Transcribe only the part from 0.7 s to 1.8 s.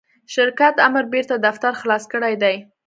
آمر بیرته دفتر